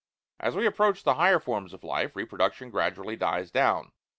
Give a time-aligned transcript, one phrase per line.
[0.39, 3.91] As we approach the higher forms of life, reproduction gradually dies down.